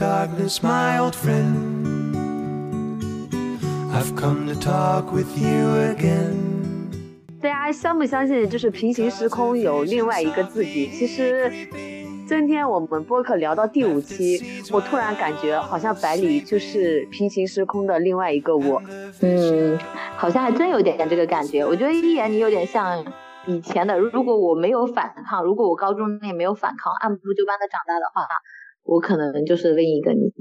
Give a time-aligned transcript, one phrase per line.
[0.00, 1.76] darkness, my old friend.
[3.92, 6.88] I've come to talk with you again.
[7.42, 10.88] 大家相不相信，就是平行时空有另外一个自己？
[10.88, 11.52] 其实，
[12.26, 18.82] 今天我们播客聊到第五期，我突然感觉好像百里就是平行时空的另外一个我。
[19.20, 19.78] 嗯，
[20.16, 21.62] 好像还真有点点这个感觉。
[21.66, 23.04] 我觉得一言你有点像
[23.46, 28.22] 以前的，如果我没有反抗，如果我高中也没有反抗，按部就班的长大的话，
[28.84, 30.32] 我可能就是另一个你。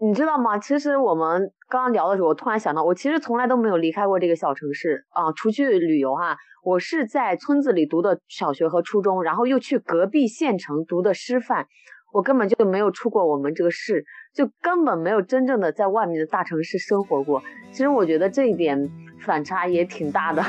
[0.00, 0.58] 你知道吗？
[0.58, 6.36] 其实我们刚刚聊的时候，我突然想到，我其实从来都没有离开过这个小城市啊，出去旅游哈。
[6.62, 11.66] 我是在村子里读的小学和初中，然后又去隔壁县城读的师范，
[12.12, 17.42] 我根本就没有出过我们这个市，就根本没有真正的在外面的大城市生活过。
[17.70, 20.42] 其实我觉得这一点反差也挺大的。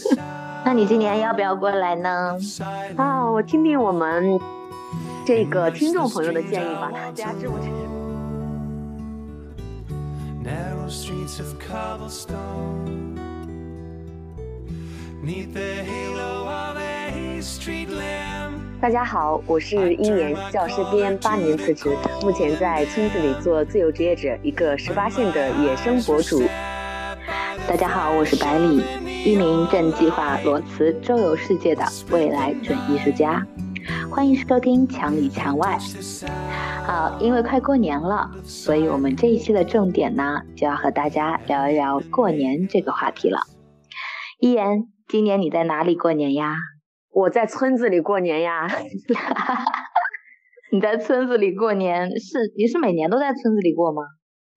[0.64, 2.36] 那你今年要不要过来呢？
[2.96, 4.38] 啊，我听听我们
[5.26, 7.68] 这个听众朋友的建议吧，大家知不知
[10.42, 13.18] ？narrow streets of cobblestone.
[15.22, 18.54] Neath the halo of a street lamp.
[18.80, 26.42] 大家好，我是一年教师编，八年辞职，目前在村子里做自由职业者，一个十八线的野生博主。
[27.68, 28.82] 大家好，我是百里，
[29.24, 33.46] 一名正计划裸辞周游世界的未来准艺术家。
[34.10, 35.78] 欢迎收听《墙里墙外》。
[36.84, 43.38] 好，因为快过年了，所以我们这一期的重点呢，就要和大家聊一聊过年这个话题了。
[44.40, 46.56] 一言，今年你在哪里过年呀？
[47.12, 48.66] 我在村子里过年呀。
[50.72, 52.52] 你在村子里过年是？
[52.56, 54.02] 你是每年都在村子里过吗？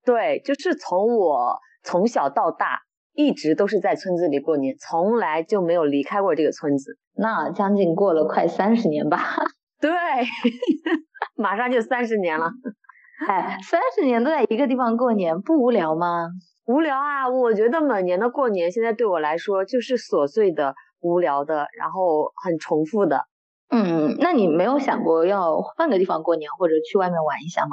[0.04, 2.80] 对，就是从我从小到大，
[3.14, 6.98] 一直都是在村子里过年，从来就没有离开过这个村子。
[7.16, 9.20] 那将近过了快三十年吧？
[9.80, 9.92] 对。
[11.36, 12.52] 马上就三十年了，
[13.28, 16.28] 哎，三十年都在一个地方过年，不无聊吗？
[16.66, 17.28] 无聊啊！
[17.28, 23.26] 我觉得每年的过年，现在对我来说就是琐碎的、无聊的，然后很重复的。
[23.70, 27.70] 嗯，那你没有想过要换个地方过年，或者去外面玩一下吗？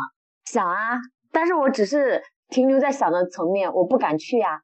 [0.47, 0.99] 想啊，
[1.31, 4.63] 但是我只是停留在想的层面，我不敢去呀。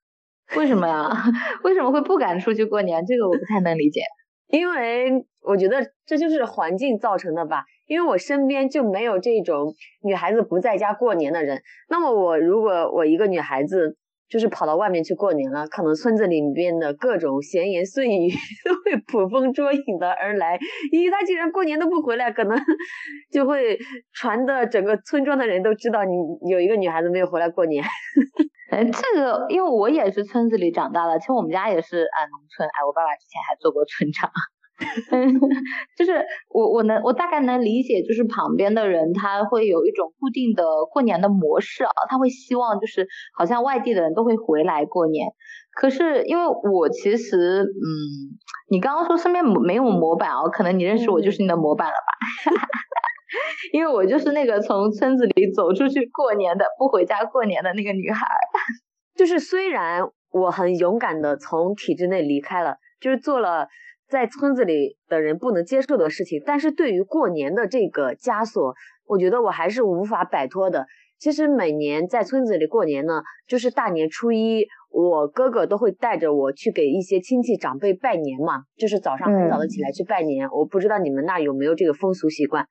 [0.54, 1.10] 为什么呀？
[1.64, 3.04] 为什么会不敢出去过年？
[3.06, 4.02] 这个我不太能理解。
[4.48, 7.64] 因为我觉得这就是环境造成的吧。
[7.88, 13.96] 因为我身边就没有这种女孩子不在家过年的人，那么我如果我一个女孩子
[14.28, 18.28] 就是跑到外面去过年了，可能村子里面的各种闲言碎语
[18.64, 20.58] 都会捕风捉影的而来。
[20.92, 22.56] 咦，他竟然过年都不回来，可能
[23.32, 23.78] 就会
[24.12, 26.14] 传的整个村庄的人都知道你
[26.50, 27.84] 有一个女孩子没有回来过年。
[28.70, 34.28] 哎，这个因为我也是村子里长大的，其实我们家也是啊农村，哎，我爸爸之前还做过村长。
[35.96, 45.28] 就是我我能我大概能理解，就是旁边的人他会有一种固定的过年的模式啊，他会希望就是好像外地的人都会回来过年。
[45.72, 48.36] 可是因为我其实嗯，
[48.70, 52.52] 你刚刚说身边没有模板哦，可能你认识我就是你的模板了吧？
[53.72, 58.26] 因为我就是那个从村子里走出去过年的，不回家过年的那个女孩。
[59.16, 63.68] 就是虽然我很勇敢的从体制内离开了，就是做了。
[64.08, 68.74] 在村子里的人不能接受的事情，但是对于过年的这个枷锁，
[69.06, 70.86] 我觉得我还是无法摆脱的。
[71.18, 80.46] 其实每年在村子里过年呢，就是大年初一，我哥哥都会带着我去给一些亲戚长辈拜年嘛，就是早上很早的起来去拜年。
[80.50, 82.66] 我不知道你们那有没有这个风俗习惯。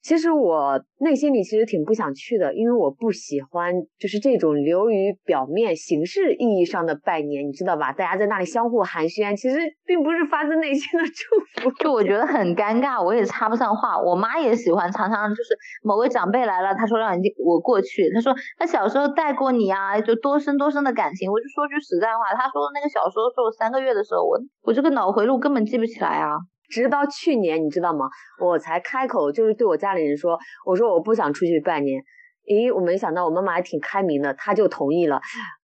[0.00, 7.92] 其实我内心里其实挺不想去的，因为我不喜欢就是这种流于表面、形式意义上的拜年，你知道吧？
[7.92, 14.00] 大家在那里相互寒暄，其实并不是发自内心的祝福，就我觉得很尴尬，我也插不上话。
[14.00, 21.30] 我妈也喜欢常常就是某个长辈来了，她说让你我过去，她说她小时候带过你啊，就多深多深的感情。
[21.30, 26.38] 我就说句实在话，她说那个小时候说我三个月的时候，我我这个脑回路根本记不起来啊。
[26.68, 28.06] 直到去年，你知道吗？
[28.40, 32.02] 我才开口，就是对我家里人说，我说我不想出去拜年。
[32.46, 35.20] 咦，我没想到我妈妈还挺开明的，她就同意了。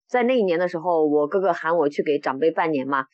[0.09, 3.05] 在那一年的时候，我哥哥喊我去给长辈拜年嘛，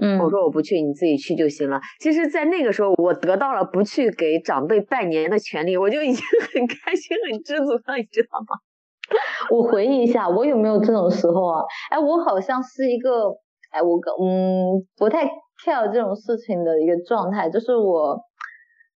[0.00, 1.80] 嗯，我说我不去，你自己去就行了。
[2.00, 8.58] 其实，在那个时候，我得到了不去给长辈拜年的权利，我就已经很开心、很知足了，你知道吗？
[9.50, 11.62] 我回忆一下，我有没有这种时候啊？
[11.90, 13.30] 哎，我好像是一个，
[13.70, 15.30] 哎，我嗯不太。
[15.64, 18.20] 跳这种事情的一个状态，就是我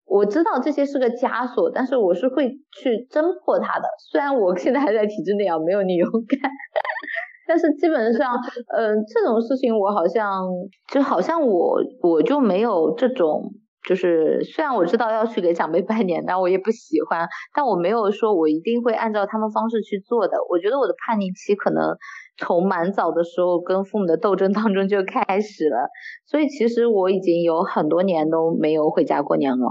[0.06, 3.86] 我知道这些是个枷锁，但是我是会去侦破它的。
[4.10, 6.50] 虽然我现在还在体制内啊，没有你勇敢，
[7.46, 8.34] 但是基本上，
[8.74, 10.48] 嗯，这种事情我好像
[10.90, 13.42] 就好像我我就没有这种
[13.86, 20.38] 就是虽然我知道要去给长辈拜年，但我也不喜欢，但我没有说我一定会按照他们方式去做的。
[20.48, 21.96] 我觉得我的叛逆期可能
[22.36, 25.88] 从蛮早的时候跟父母的斗争当中就开始了，
[26.26, 29.66] 所以其实我已经有很多年都没有回家过年了。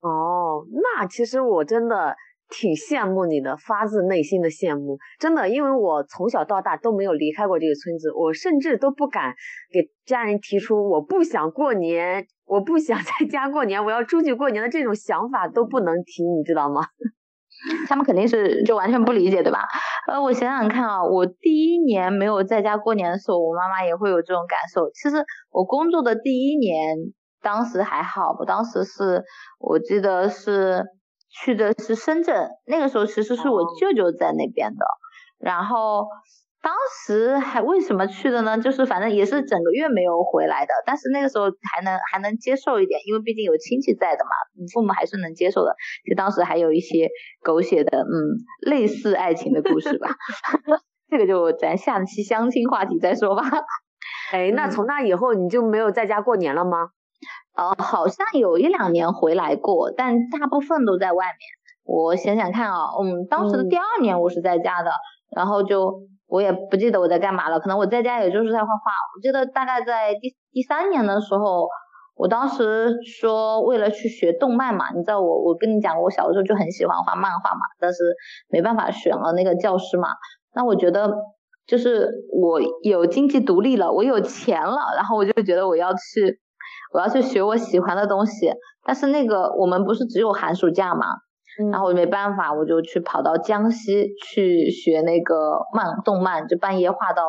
[0.00, 2.16] 哦，那其实我真的。
[2.52, 9.32] 挺羡慕你的，发自内心的羡慕，真的，因为我从小到大都没有离开过这个村子，我甚至都不敢
[9.72, 16.82] 给家人提出我不想过年，我不想在家过年，我要出去过年的这种想法都不能提，你知道吗？
[17.88, 19.66] 他们肯定是就完全不理解，对吧？
[20.06, 24.90] 呃，我想想看啊，我第一年没有在家过年的时候，我妈妈也会有这种感受。
[24.90, 26.96] 其实我工作的第一年，
[27.42, 29.24] 当时还好，我当时是
[29.58, 30.84] 我记得是。
[31.32, 34.84] 去的是深圳，那个时候其实是我舅舅在那边的，
[35.38, 36.08] 然后
[36.62, 36.74] 当
[37.06, 38.58] 时还为什么去的呢？
[38.58, 45.74] 就是反正也是整个月没有回来的，但是那个时候还能还能接受一点，因为毕竟有亲戚在的嘛，你父母还是能接受的。
[46.08, 47.08] 就当时还有一些
[47.42, 48.06] 狗血的，嗯，
[48.60, 50.10] 类似爱情的故事吧，
[51.08, 53.42] 这个就咱下期相亲话题再说吧。
[54.32, 56.90] 哎，那从那以后你就没有在家过年了吗？
[57.56, 61.38] 呃，好像有一两年回来过，但大部分都在外面。
[61.84, 64.92] 我想想看啊，嗯，当时的第二年我是在家的，
[65.34, 68.92] 然后就我也不记得我在干嘛了，可能我在家也就是在画画。
[69.14, 71.68] 我记得大概在第第三年的时候，
[72.14, 78.14] 我当时说为了去学动漫嘛，你知道我我跟你讲，我小的时候就很喜欢画漫画嘛，但是
[78.48, 80.08] 没办法选了那个教师嘛。
[80.54, 81.14] 那我觉得
[81.66, 86.40] 就是我有经济独立了，我有钱了，然后我就觉得我要去。
[86.92, 88.52] 我要去学我喜欢的东西，
[88.84, 91.06] 但是那个我们不是只有寒暑假嘛，
[91.70, 97.22] 然后没办法，我就去跑到江西去学那个漫动漫，就半夜画到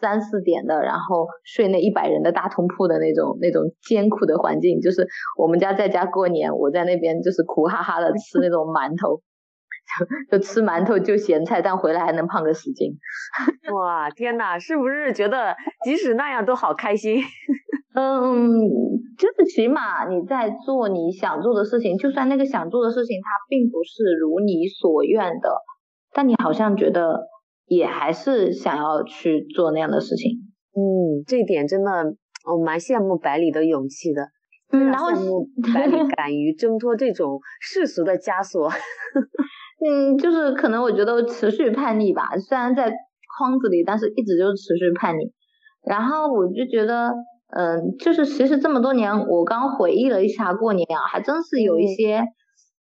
[0.00, 9.20] 三四点的，然后睡那一百人的大通铺的那种那种艰苦的环境，就是我们家在家过年，我在那边就是苦哈哈的吃那种馒头，
[10.30, 12.92] 就吃馒头就咸菜，但回来还能胖个十斤。
[13.74, 17.20] 哇，天哪，是不是觉得即使那样都好开心？
[18.00, 18.60] 嗯，
[19.18, 25.50] 就是起码你在做你想做的事情，就算那个想做的事情它并不是如你所愿的，
[26.12, 27.26] 但你好像觉得
[27.66, 30.30] 也还是想要去做那样的事情。
[30.76, 31.90] 嗯，这一点真的
[32.48, 34.28] 我蛮羡慕百里的勇气的。
[34.70, 35.10] 嗯，然后
[35.74, 38.70] 百里 敢于挣脱这种世俗的枷锁。
[39.84, 42.94] 嗯，就是可能我觉得持续叛逆吧，虽然在
[43.36, 45.32] 框子里，但是一直就持续叛逆。
[45.84, 47.12] 然后我就觉得。
[47.50, 52.24] 嗯，就是其实这么多年，我刚回忆了一下过年啊，还真是有一些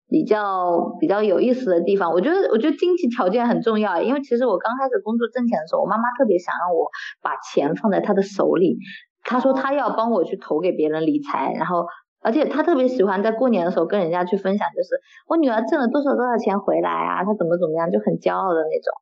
[0.07, 2.11] 比较比较有意思的地方。
[2.11, 6.89] 我觉得，我觉得经济条件很重要，因为其实我刚开始工作挣钱的时候，我妈妈特别想让我
[7.21, 8.77] 把钱放在她的手里，
[9.23, 11.87] 她说她要帮我去投给别人理财，然后
[12.21, 14.89] 而且她特别喜欢在过年的时候跟人家去分享，就是
[15.27, 18.93] 我女儿挣了多少多少钱回来啊，她怎么怎么样，就很骄傲的那种。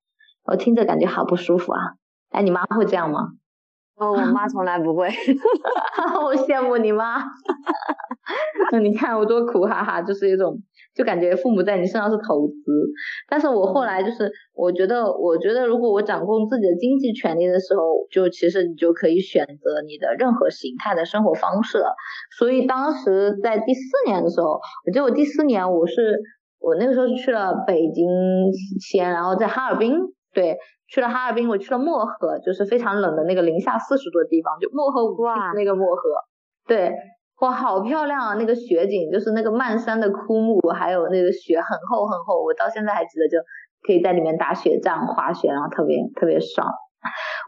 [0.45, 1.79] 我听着感觉好不舒服啊！
[2.31, 3.27] 哎，你妈会这样吗？
[4.00, 5.07] 哦，我妈从来不会，
[6.24, 7.22] 我羡慕你妈。
[8.72, 10.56] 那 你看我多苦哈哈，就是一种，
[10.96, 12.54] 就感觉父母在你身上是投资。
[13.28, 21.94] 但是我后来就是，我觉得，我觉得如果我掌控自己的经济权利的时候，就其实你就可以选择你的任何形态的生活方式了。
[22.38, 26.21] 所以当时在第四年的时候，我记得我第四年我是，
[26.59, 28.06] 我那个时候是去了北京
[28.80, 29.97] 先，然后在哈尔滨，
[30.33, 30.57] 对。
[30.92, 35.16] 去了哈尔滨，我去了漠河，就是非常冷的那个零下四十度的地方，就漠河五
[35.56, 36.02] 那个漠河，
[36.68, 36.92] 对，
[37.42, 38.34] 哇，好漂亮啊！
[38.34, 43.38] 那个雪景，就是那个漫山的枯木，还有那个雪很厚很厚，我到现在还记得，就
[43.86, 46.68] 可以在里面打雪仗、滑雪，然后特别特别爽。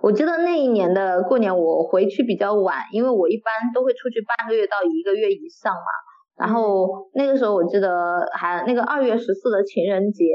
[0.03, 5.89] 我记得那一年的过年，我回去比较晚，因为我一般都会出去半个月到一个月以上嘛。
[6.37, 10.25] 然后那个时候我记得还那个二月十四的情人节。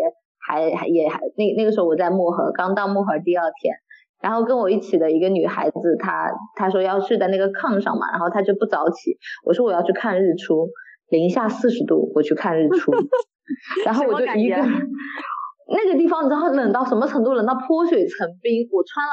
[0.47, 3.75] 还还也还那那个时候我在漠河，刚到漠河第二天，
[4.23, 10.69] 然后跟我一起的一个女孩子，她她说要睡在那个炕上嘛，然后她就不早起，我说我要去看日出，
[11.09, 12.93] 零下四十度我去看日出，
[13.85, 14.57] 然后我就一个
[15.69, 17.33] 那个地方你知道冷到什么程度？
[17.33, 19.12] 冷到泼水成冰，我穿了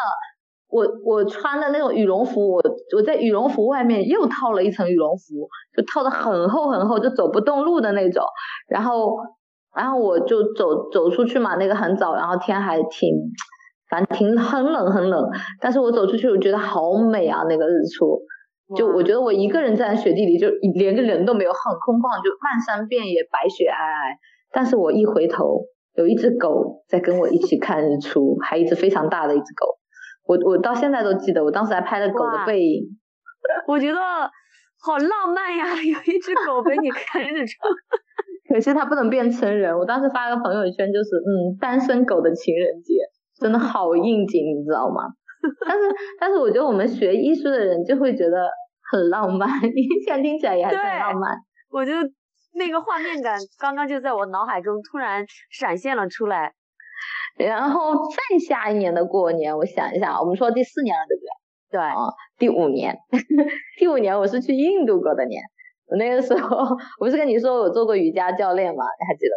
[0.70, 2.64] 我我穿的那种羽绒服，我
[2.96, 8.24] 我在羽绒服外面又套了一层羽绒服，就套的很厚很厚，就走不动路的那种，
[8.70, 9.18] 然后。
[9.76, 13.10] 然后我就走走出去嘛，那个很早，然后天还挺，
[13.90, 15.28] 反正挺很冷很冷。
[15.60, 18.20] 但是我走出去，我觉得好美啊，那个日出。
[18.76, 24.18] 就我觉得我一个人站在雪地里，就连个人都没有，很空旷，就漫山遍野白雪皑皑。
[24.52, 25.66] 但是我一回头，
[25.96, 29.78] 有一只狗在跟我一起看日出，还一只非常大的一只狗。
[30.26, 32.84] 我我到现在都记得，我当时还拍了狗的背影。
[33.68, 34.00] 我觉得。
[34.86, 35.66] 好浪漫呀！
[35.80, 37.54] 有一只狗陪你看日出。
[38.54, 39.76] 可惜它不能变成人。
[39.76, 42.94] 我当时发个朋友圈，就是嗯，单身狗的情人节，
[43.40, 45.10] 真的好应景，你知道吗？
[45.66, 45.84] 但是
[46.20, 48.48] 但是，我觉得我们学艺术的人就会觉得
[48.92, 51.36] 很浪漫，你现在听起来也很浪漫。
[51.72, 51.94] 我就
[52.54, 56.54] 那个画面感，刚刚就在我脑海中突然闪现了出来。
[57.40, 61.32] 然后再下一年的过年，我想一下，我们说第四年了，对不对？
[61.72, 61.96] 对啊，
[62.38, 63.00] 第五年，
[63.80, 65.42] 第五年我是去印度过的年。
[65.88, 66.58] 我那个时候，
[67.00, 68.84] 我不是跟你说我做过瑜伽教练嘛？
[68.84, 69.36] 你还记得？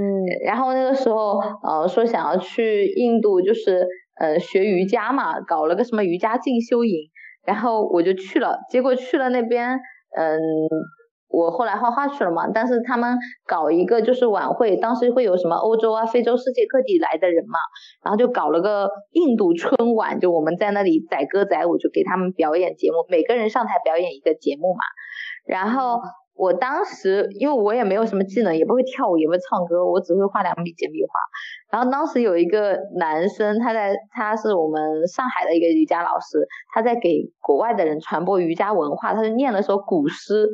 [0.00, 3.86] 嗯，然后那个时候，呃，说想要去印度，就是
[4.20, 7.10] 呃学瑜伽嘛，搞了个什么瑜伽进修营，
[7.44, 8.58] 然后我就去了。
[8.70, 9.80] 结果去了那边，
[10.16, 10.38] 嗯。
[11.32, 13.16] 我后来画画去了嘛，但是他们
[13.46, 17.60] 搞一个就是晚会，当时会有什么欧洲啊、非洲、世界各地来的人嘛，
[18.02, 24.82] 然后就搞了个印度春晚，就我们在那里载歌载舞，就给他们表演节目，每个人上台表演一个节目嘛。
[25.50, 26.00] 然后
[26.34, 31.76] 我当时因为我也没有什么技能，也不会跳舞，也不会唱歌，我只会画两笔简笔画。
[31.76, 40.46] 然后当时有一个男生，他在他是我们上海的一个瑜伽老师，他在给国外的人传播瑜伽文化，他就念了首古诗。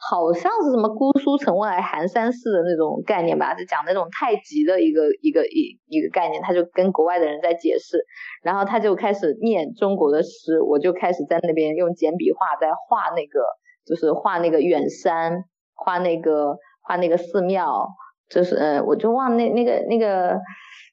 [0.00, 7.98] 好像是什么姑苏城外寒山寺的那种概念吧，是讲那种太极的一个一个一一个概念，他就跟国外的人在解释，
[8.42, 13.40] 然后他就开始念中国的诗，我就开始在那边用简笔画在画那个，
[13.88, 17.88] 就是画那个远山，画那个画那个寺庙，
[18.28, 20.38] 就是呃，我就忘那那个那个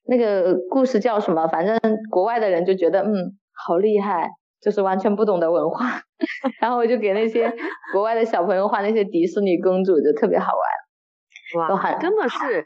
[0.07, 1.77] 那个故事叫什么，反正
[2.09, 3.13] 国外的人就觉得嗯
[3.53, 4.29] 好厉害。
[4.61, 6.01] 就是完全不懂得文化，
[6.59, 7.53] 然后我就给那些
[7.93, 10.53] 国外的小朋友画那些迪士尼公主，就特别好
[11.55, 11.69] 玩。
[11.69, 12.65] 哇，真的是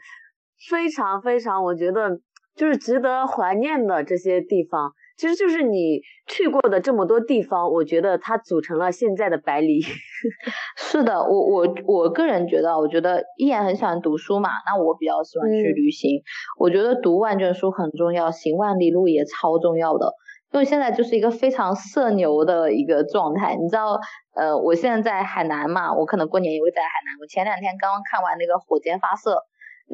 [0.70, 2.18] 非常非常，我觉得
[2.56, 9.82] 就是值得怀念的这些地方，其实就是你去过的这么多地方，我觉得它组成了现在的百里。
[10.78, 16.22] 是的，我我我个人觉得，我觉得依然很喜欢读书嘛，那我比较喜欢去旅行。
[16.58, 20.14] 我觉得读万卷书很重要，行万里路也超重要的。
[20.52, 24.00] 因为现在就是一个非常社牛的一个状态，你知道，
[24.34, 27.20] 呃，我现在在海南嘛，我可能过年也会在海南。
[27.20, 29.36] 我前两天刚刚看完那个火箭发射，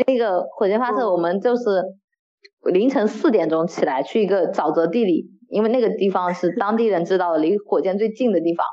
[0.06, 1.82] 那个火箭发射，我们就是
[2.72, 8.64] 凌晨四点钟起来去一个沼泽地里，因为那个地方是当地人知道的，离火箭最近的地方，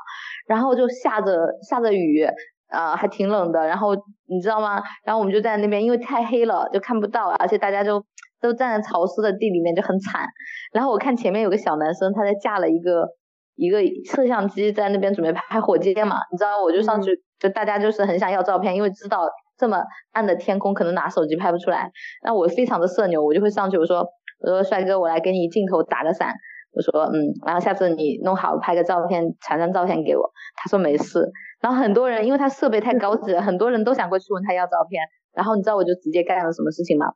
[0.46, 1.34] 然后就下着
[1.68, 2.24] 下着雨，
[2.70, 3.94] 呃，还挺冷的，然后
[4.26, 4.82] 你知道吗？
[5.04, 8.04] 然后我们就在那边，因为太黑了就看不到，而且大家就。
[8.40, 10.28] 都站在潮湿的地里面就很惨，
[10.70, 13.08] 然后我看前面有个小男生，他在架了一个
[13.54, 19.26] 一个摄像机在那边准备拍火箭嘛，你知道我就上去，就大家就是很想要照片，因为知道
[19.56, 19.82] 这么
[20.12, 21.90] 暗的天空可能拿手机拍不出来，
[22.22, 24.06] 那我非常的社牛，我就会上去我说
[24.40, 26.34] 我说帅哥我来给你镜头打个伞，
[26.72, 27.14] 我说嗯，
[27.46, 31.30] 然后下次你弄好拍个照片传张照片给我，他说没事，
[31.60, 37.06] 然后很多人因为他设备太高级了，很多人都想过去问他要照片，然后你知道我就直接干了什么事情吗？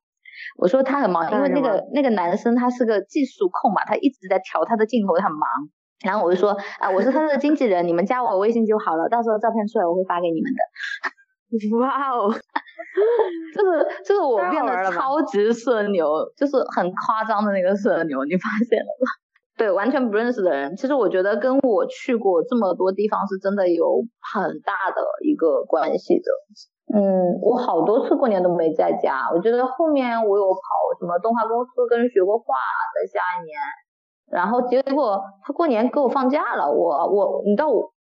[0.56, 5.48] 我说他很忙，因为那个那个男生他是个技术控嘛，他一直在调他的镜头，他很忙。
[6.04, 10.60] 然后我就说啊，我是他的经纪人，你们加我微信就好了，到时候照片出来我会发给你们的。
[11.80, 12.28] 哇哦，
[13.54, 19.08] 就是就是我变得超级社牛，就是很夸张的那个社牛，你发现了吗？
[19.58, 24.02] 对，完全不认识的人，其实我觉得跟我去过这么多地方是真的有
[24.32, 26.30] 很大的一个关系的。
[26.94, 27.00] 嗯，
[27.42, 29.28] 我好多次过年都没在家。
[29.34, 30.60] 我觉得后面我有跑
[31.00, 32.44] 什么动画公司跟学过画
[32.94, 33.58] 的下一年，
[34.30, 36.70] 然后结果他过年给我放假了。
[36.70, 37.92] 我我你知道我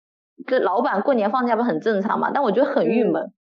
[0.45, 2.29] 这老板过年放假不很正常嘛？
[2.31, 3.33] 但我觉得很郁闷。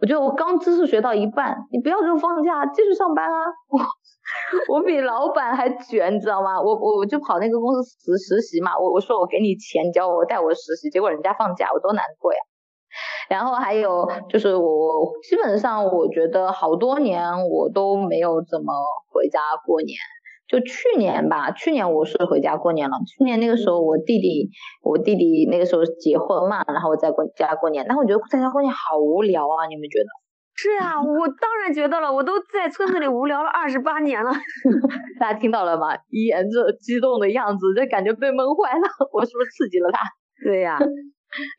[0.00, 3.38] 我觉得我刚知识学到一半，你不要给我放假，继续上班啊！
[3.68, 3.80] 我
[4.76, 6.60] 我比老板还卷，你知道吗？
[6.60, 8.76] 我我我就跑那个公司实实习嘛。
[8.78, 12.38] 我我说我给你钱，你教我带我实习，结果人家放假，我多难过呀。
[13.28, 18.72] 然后还有就是我基本上我觉得好多年我都没有怎么
[19.12, 19.96] 回家过年，
[20.48, 22.96] 就去年吧，去年我是回家过年了。
[23.06, 24.48] 去年那个时候我弟弟
[24.82, 30.08] 我弟弟那个时候结婚嘛，然后我在过家过年，但我觉得在家过年好无聊啊，你们觉得？
[30.58, 34.30] 是啊，我当然觉得了，我都在村子里无聊了二十八年了。
[35.20, 35.94] 大家听到了吗？
[36.08, 38.88] 一言这激动的样子，就感觉被闷坏了。
[39.12, 40.00] 我是不是刺激了他？
[40.42, 40.78] 对呀。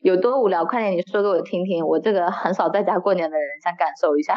[0.02, 0.64] 有多无聊？
[0.64, 1.86] 快点，你说给我听听。
[1.86, 4.34] 我这个很少在家过年的人，想感受一下。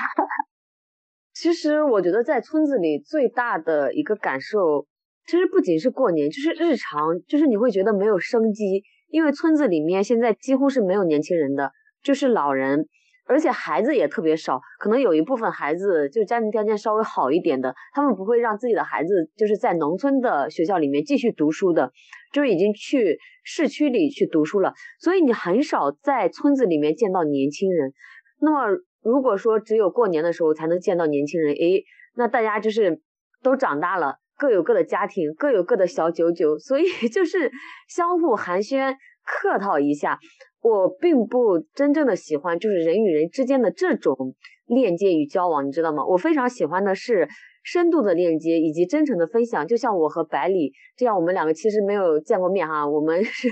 [1.34, 4.86] 其实我觉得在村子里最大的一个感受，
[5.26, 11.72] 其实不仅是过年，就是日常，就是你会觉得没有生机，因为村子里面现在几乎是没有年轻人的，
[12.04, 12.86] 就是老人，
[13.26, 21.92] 而且孩子也特别少，可能有一部分孩子就家庭条件稍微好一点的，他们不会让自己的孩子就是在农村的学校里面继续读书的，
[22.34, 27.94] 就已经去市区里去读书了，所以你很少在村子里面见到年轻人。
[28.42, 31.84] 那么如果说只有过年的时候才能见到年轻人，诶，
[32.16, 33.02] 那大家就是
[33.42, 37.52] 都长大了，各有各的家庭，各有各的小九九，所以 就是
[37.88, 40.20] 相互寒暄客套一下。
[40.62, 44.36] 我并不真正的喜欢，就是人与人之间的这种
[44.68, 46.06] 链接与交往，你知道吗？
[46.06, 47.28] 我非常喜欢的是
[47.64, 49.68] 深度的链接以及真诚的分享。
[49.68, 53.50] 就像我和百里这样，我们两个其实没有见过面哈，我们 是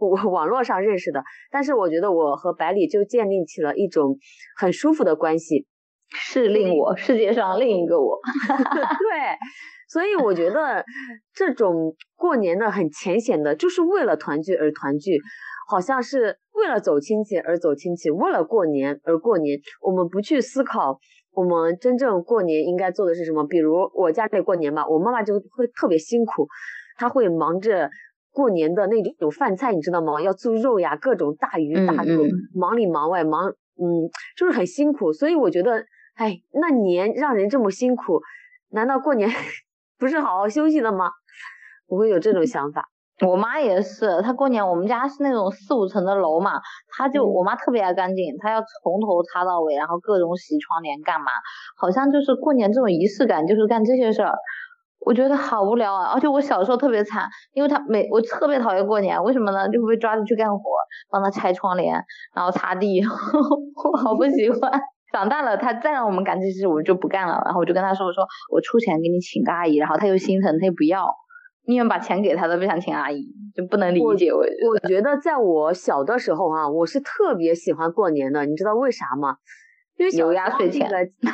[0.00, 1.22] 网网络上认识的。
[1.50, 4.18] 但是我觉得我和百里就建立起了一种
[4.56, 5.66] 很舒服的关系，
[6.10, 8.18] 是令我世界上另一个我。
[8.48, 9.36] 对，
[9.88, 10.84] 所以我觉得
[11.34, 15.18] 这种过年的很浅显的，就是为了团聚而团聚。
[15.68, 19.58] 好像是为了走亲戚而走亲戚，为了过年而过年。
[19.82, 21.00] 我们不去思考，
[21.36, 23.46] 我们真正过年应该做的是什么。
[23.46, 26.48] 比如我家里过年吧，我妈妈就会特别辛苦，
[26.96, 27.90] 她会忙着
[28.32, 30.22] 过年的那种饭菜，你知道吗？
[30.22, 32.22] 要做肉呀，各种大鱼大肉，
[32.54, 35.12] 忙里忙外，忙，嗯，就是很辛苦。
[35.12, 38.22] 所以我觉得，哎，那年让人这么辛苦，
[38.70, 39.28] 难道过年
[39.98, 41.10] 不是好好休息的吗？
[41.86, 42.88] 我会有这种想法。
[43.24, 46.60] 我妈也是，她过年我们家是那种四五层的楼嘛，
[46.96, 51.32] 她就我妈特别爱干净，她要从头擦到尾，然后各种洗窗帘干嘛，
[51.78, 54.36] 好像就是过年这种仪式感就是干这些事儿，
[55.00, 56.12] 我觉得好无聊啊！
[56.12, 59.66] 而且我小时候特别惨，因为她每我特别讨厌过年，为什么呢？
[59.70, 60.62] 就会被抓着去干活，
[61.10, 62.04] 帮她拆窗帘，
[62.34, 64.60] 然后擦地， 我好不喜欢。
[65.10, 67.40] 长大了，她再让我们干这些事，我们就不干了。
[67.46, 71.14] 然后我就跟她说，我说我出钱给你请个阿姨，然后她又心疼，她又不要。
[71.66, 74.38] 宁愿把钱给他都不想请阿姨，就不能理解我。
[74.38, 79.36] 我觉得在我小的时候啊，我是特别喜欢过年的，你知道为啥吗？
[79.96, 80.88] 因为有压岁钱，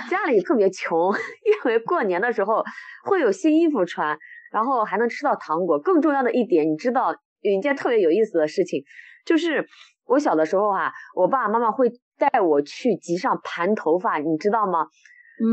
[0.09, 1.13] 家里特别穷，
[1.45, 2.65] 因为过年的时候
[3.05, 4.17] 会有新衣服穿，
[4.53, 5.79] 然后还能吃到糖果。
[5.79, 8.83] 更重要的一点，你知道有一件特别有意思的事情，
[9.27, 9.67] 就是
[10.07, 14.87] 我小的时候啊，我爸爸妈妈会带我去集上盘头发，你知道吗？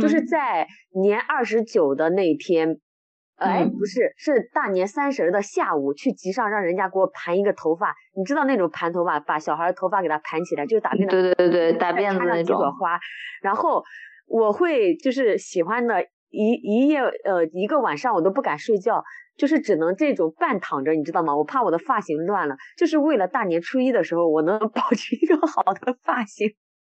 [0.01, 2.79] 就是在年二十九的那天。
[3.39, 7.95] 哎，不是，是大年三十的下午去集上，让人家给我盘一个头发。
[8.15, 11.07] 你知道那种盘头发，把小孩的头发给他盘起来，就是打辫子。
[11.07, 12.43] 对对对对，打辫子那种。
[12.43, 12.99] 几朵花，
[13.41, 13.83] 然后
[14.27, 19.03] 我会就是喜欢的一一夜呃一个晚上我都不敢睡觉，
[19.37, 21.35] 就是只能这种半躺着，你知道吗？
[21.35, 26.49] 我怕我的发型乱了，就是为了大年初一的时候我能 保持一个好的发型。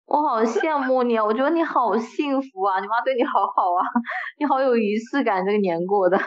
[0.08, 2.80] 我好羡慕你啊，我觉得你好幸福啊！
[2.80, 3.84] 你妈对你好好啊，
[4.40, 6.18] 你好有仪式感，这个年过的。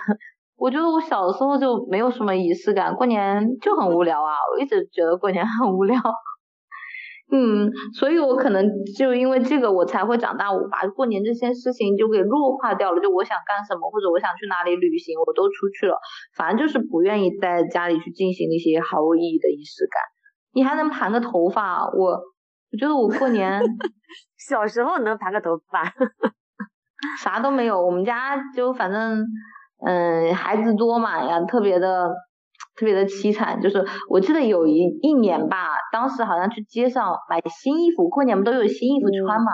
[0.58, 4.36] 我觉得我小时候就没有什么仪式感，过年就很无聊啊！
[4.52, 5.98] 我一直觉得过年很无聊。
[7.32, 13.00] 嗯，所以我可能就因为这个，我才会长大，我把过年这些事情就给弱化掉了。
[13.00, 15.96] 就我想干什么，或者我想去哪里旅行，我都出去了。
[16.36, 20.02] 反正就是不愿意在家里去进行那些毫无意义的仪式感。
[20.52, 22.20] 你还能盘个头发，我。
[22.72, 23.60] 我觉得我过年
[24.48, 25.84] 小时候能盘个头发，
[27.22, 27.80] 啥都没有。
[27.84, 29.24] 我们家就反正
[29.84, 32.08] 嗯孩子多嘛呀，特别的
[32.76, 33.60] 特别的凄惨。
[33.60, 39.52] 就是我记得有一一年吧，当时好像去街上买新衣服，过年不都有新衣服穿嘛？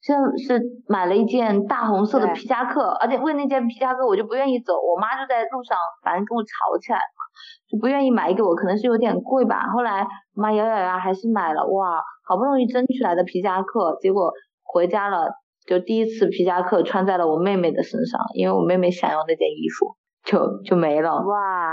[0.00, 7.20] 像是买了一件大红色的皮夹克，而且为那件皮夹克我就不愿意走，我妈就在路上反正跟我吵起来嘛，
[7.68, 9.66] 就不愿意买给我，可能是有点贵吧。
[9.74, 12.00] 后来妈咬咬牙还是买了，哇！
[12.28, 15.30] 好不容易争取来的皮夹克，结果回家了，
[15.66, 21.24] 就第一次皮夹克穿在了我妹妹的身上，因为我妹妹想要那件衣服，就就没了。
[21.26, 21.72] 哇，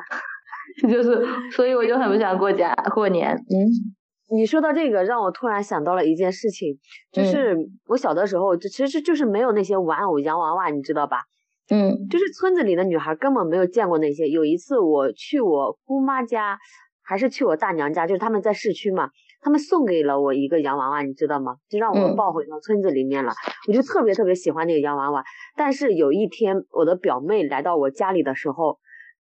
[0.89, 3.35] 就是，所以我就很不想过家过年。
[3.35, 3.67] 嗯，
[4.33, 6.79] 你说到这个，让我突然想到了一件事情，
[7.11, 11.23] 就是我小的时候，就其实就是没有那些玩偶洋娃娃，你知道吧？
[11.69, 14.29] 嗯，就是村子里的女孩根本没有见过那些。
[14.29, 16.59] 有一次我去我姑妈家，
[17.03, 19.09] 还是去我大娘家，就是他们在市区嘛。
[19.45, 21.57] 他们送给了我一个洋娃娃，你知道吗？
[21.69, 23.31] 就让我抱回到村子里面了。
[23.67, 25.23] 我就特别特别喜欢那个洋娃娃。
[25.55, 28.79] 但是有一天，我的表妹来到我家里的时候，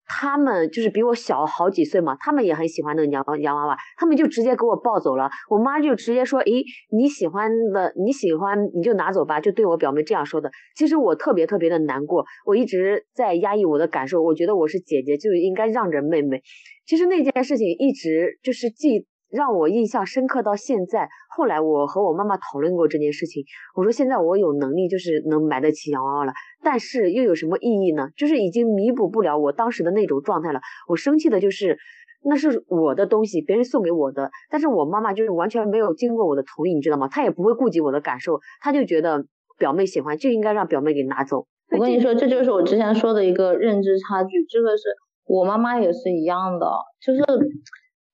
[0.06, 5.28] 他们就是比我小好几岁嘛，他们也很喜欢那个洋洋娃娃，他们就直接给我抱走了。
[5.50, 6.64] 我妈就直接说：“诶，
[6.96, 10.52] 你喜欢的，你喜欢你就拿走吧。”就对我表妹这样说的。
[10.76, 14.22] 其实我特别特别的难过，我一直在压抑我的感受。
[14.22, 16.42] 我觉得我是姐姐，就应该让着妹妹。
[16.87, 19.08] 其实那件事情一直就是记。
[19.33, 21.09] 让我印象深刻到现在。
[21.35, 23.42] 后来我和我妈妈讨论过这件事情，
[23.75, 28.11] 我说现在我有能力，就是能买得起洋娃娃了，但是又有什么意义呢？
[28.16, 30.61] 就是已经弥补不了我当时的那种状态了。
[30.88, 31.79] 我生气的就是
[32.25, 37.09] 那是我的东西，别人送给我的，但是我妈妈就是完全没有经过我的同意，你知道吗？
[37.09, 39.25] 她也不会顾及我的感受，她就觉得
[39.59, 41.47] 表妹喜欢就应该让表妹给拿走。
[41.71, 44.83] 我跟你说，这就是我之前说的一个认知差距，这个是
[45.25, 47.23] 我妈妈也是一样的，就是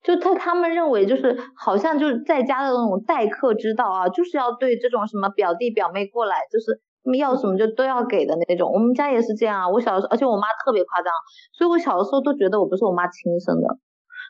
[0.03, 6.79] 就他他们认为就是好像就是在家的那种待客之道啊，就是要对这种什么表弟表妹过来，就是
[7.17, 8.71] 要什么就都要给的那种。
[8.71, 11.11] 我们家也是这样啊，我小时候，而且我妈特别夸张，
[11.57, 13.77] 所以我小的时候都觉得我不是我妈亲生的。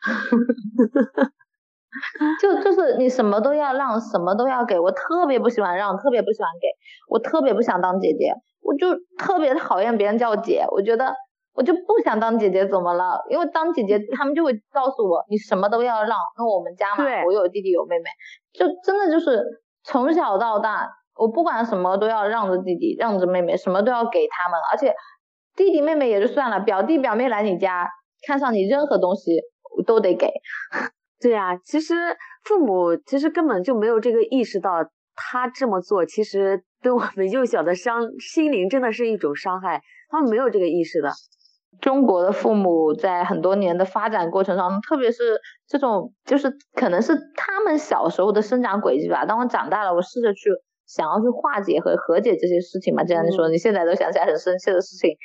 [2.40, 6.68] 就就是你什么都要让，什么都要给我，特别不喜欢让，特别不喜欢给
[7.08, 11.12] 我，特别不想当姐姐，我就特别讨厌别人叫我姐，我觉得
[11.54, 13.24] 我就不想当姐姐，怎么了？
[13.28, 16.16] 因为当姐姐他们就会告诉我，你什么都要让。
[16.38, 18.04] 那我们家嘛，我有弟弟有妹妹，
[18.52, 19.42] 就真的就是
[19.84, 24.94] 从小到大，我不管什么都要让着弟弟，让着妹妹，什么都要给他们，而且
[25.56, 27.88] 弟弟妹妹也就算了，表弟表妹来你家
[28.26, 29.40] 看上你任何东西。
[29.86, 30.28] 都得给，
[31.22, 31.94] 对呀，其实
[32.42, 34.72] 父母其实根本就没有这个意识到，
[35.14, 41.08] 他这么做其实对我们幼小的伤心灵真的是一种伤害，他们没有这个意识的。
[41.80, 49.24] 中国的父母在很多年的发展过程中，特别是这种就是可能是他们小时候的生长轨迹吧。
[49.26, 50.50] 当我长大了，我试着去
[50.86, 53.04] 想要去化解和和解这些事情嘛。
[53.04, 55.16] 就像你说，你现在都想起来很生气的事情，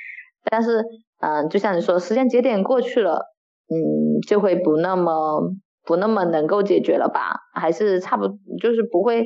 [0.50, 0.84] 但是
[1.20, 3.32] 嗯，就像你说，时间节点过去了。
[3.68, 5.42] 嗯，就会不那么
[5.84, 7.40] 不那么能够解决了吧？
[7.52, 8.28] 还是差不
[8.62, 9.26] 就是不会，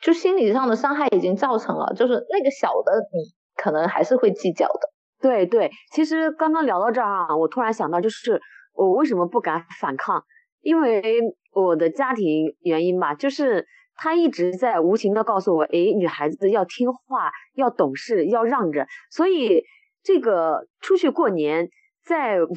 [0.00, 4.80] 就心理上的伤害已经造成了，就是那个小的你可能还是会计较的。
[5.20, 8.40] 对对，其实刚刚聊到这儿啊，我突然想到，就是
[8.74, 10.24] 我为什么不敢反抗？
[10.60, 11.20] 因为
[11.52, 18.86] 我的家庭原因吧，就是他一直在无情的告诉我，哎，女孩子要听话，要懂事，要让着。
[19.10, 19.64] 所以
[20.02, 21.68] 这个出去过年。
[22.08, 22.48] 在 我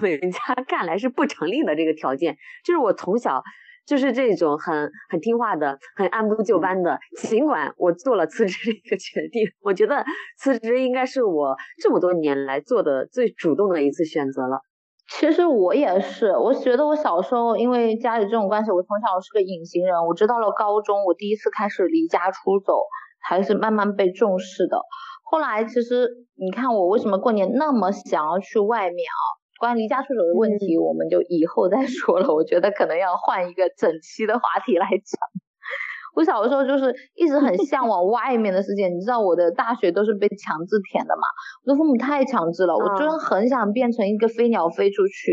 [0.00, 3.40] 们家看来是不成立的这个条件，就是我从小
[3.90, 6.96] 就是这种很很听话的，很按部就班的。
[7.16, 10.04] 尽管我做了辞职这个决定，我觉得
[10.38, 14.60] 辞职应该是我这么多年来做的最主动的一次选择了。
[15.08, 20.06] 其实我也是，我觉得我小时候因为家里这种关系，我从小是个隐形人。
[20.06, 22.78] 我直到了高中，我第一次开始离家出走，
[23.20, 24.80] 还是慢慢被重视的。
[25.24, 29.39] 后来其实你看我为什么过年那么想要去外面啊？
[29.60, 32.34] 关于离家出走的问题，我们就以后再说了。
[32.34, 35.20] 我觉得可能要换一个整期的话题来讲。
[36.16, 41.22] 我小的时候就是一直很向往外面的世界，你知道我的大学都是被强制填的嘛？
[41.66, 45.32] 我的父母太强制了，我真的很想变成一个飞鸟飞出去。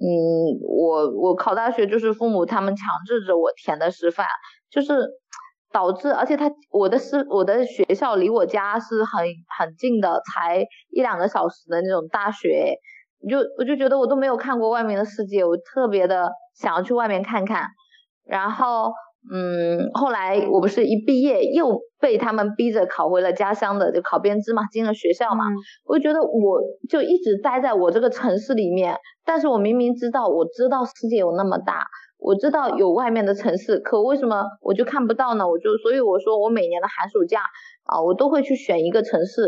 [0.00, 4.26] 嗯，我我考大学就是父母他们强制着我填的师范，
[4.70, 5.10] 就是。
[5.74, 9.24] 导致，而且他我的师我的学校离我家是很
[9.58, 12.76] 很近的，才一两个小时的那种大学，
[13.28, 17.66] 就我就觉得我都没有看过外面的世界，我特别的想要去外面看看。
[18.24, 18.92] 然后，
[19.32, 25.44] 嗯，后来我不是一毕业又被他们逼着考回了家乡的，就考编制嘛，进了学校嘛，
[25.84, 31.86] 我就觉得我就一直待在我这个城市里面，但是我明明知道，我知道世界有那么大。
[32.24, 35.48] 我知道有外面的城市，可为什么我就看不到呢？
[35.48, 37.40] 我就所以我说我每年的寒暑假
[37.84, 39.42] 啊，我都会去选一个城市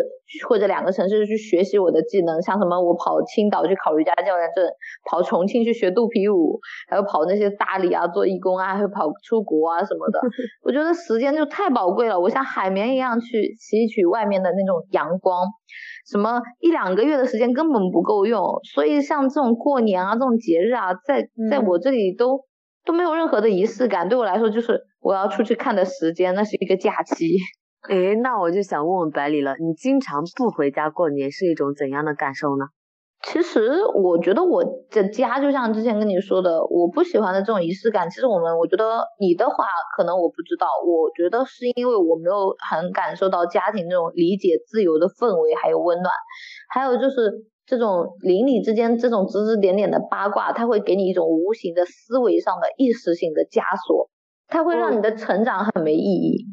[0.48, 4.66] 或者两个城市去学习我的技能，像什么我跑青岛去考瑜伽教练证，
[5.08, 10.20] 跑重庆去学肚皮舞，还有跑那些大理啊做义工啊，还有跑出国啊什么的。
[10.64, 15.46] 我觉得时间就太宝贵了，我像海绵一样去吸取外面的那种阳光，
[16.10, 18.42] 什么一两个月的时间根本不够用，
[18.74, 22.44] 所以像这种过年啊这种节日啊，在在我这里都。
[22.86, 27.26] 都没有任何的仪式感，对我来说就是我要出去看的时间，那是一个假期。
[27.88, 32.64] 哎，那我就想问问百里了，你经常不回家过年是一种怎样的感受呢？
[33.22, 38.08] 其实我觉得我的家就像之前跟你说的，我不喜欢的这种仪式感。
[38.10, 39.64] 其实我们，我觉得你的话
[39.96, 46.12] 可能我不知道，我觉得是因为我没有很感受到家庭那种理解、自由的氛围还有温暖，
[46.68, 47.46] 还有就是。
[47.66, 54.10] 这种邻里之间这种指指点点的八卦，它会给你一种无形的思维上的意识性的枷锁，
[54.48, 56.44] 它会让你的成长很没意义。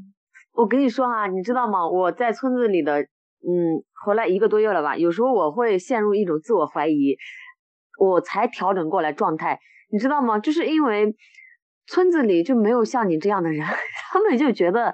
[0.62, 1.89] 我跟你说哈，你知道吗？
[1.89, 4.95] 我在村子里的，嗯，回来一个多月了吧？
[4.95, 7.17] 有时候我会陷入一种自我怀疑，
[8.00, 9.60] 我才调整过来状态，
[9.91, 10.38] 你知道吗？
[10.38, 11.15] 就是因为
[11.88, 13.65] 村子里就没有像你这样的人，
[14.13, 14.93] 他们就觉得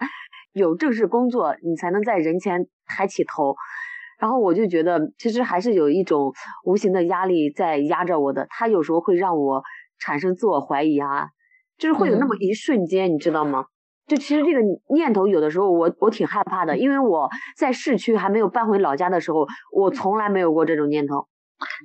[0.53, 3.53] 有正式工作，你才能在人前抬起头。
[4.21, 6.31] 然后我就觉得，其实还是有一种
[6.63, 9.61] 无形的压力在压着我的，他有时候会让我
[9.99, 11.27] 产生自我怀疑啊，
[11.77, 13.65] 就是会有那么一瞬间，你知道吗？
[14.07, 14.59] 就其实这个
[14.93, 21.27] 念头有的时候我我挺害怕的，因为我在市区还没有搬回老家的时候，我从来没有过这种念头。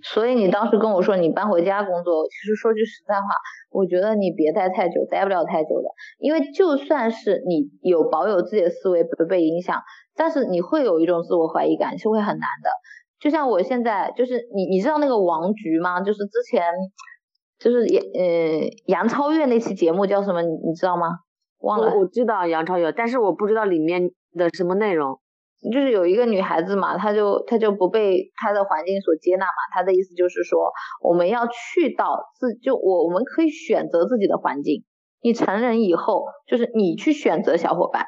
[0.05, 3.27] 所以你当时跟我说你搬回家工作，其实说句实在话，
[3.71, 9.81] 我觉得你别待太久，待不了太久的，因为就算是你有保有自己的思维不被影响，
[10.15, 12.71] 但是你会有一种自我怀疑感，是会很难的。
[13.19, 16.03] 就像我现在，就是你你知道那个王菊吗？
[16.03, 16.63] 就是之前
[17.59, 20.43] 就是杨呃杨超越那期节目叫什么？
[20.43, 21.09] 你知道吗？
[21.63, 21.97] 忘了。
[21.97, 25.19] 我知道杨超越，但是我不知道里面的什么内容。
[25.73, 29.53] 就是有一个女孩子嘛，她就她就不被她的环境所接纳嘛。
[29.73, 34.83] 她的意思就是说，我们要去到自就我我们可以选择自己的环境。
[35.23, 38.07] 你成人以后，就是你去选择小伙伴，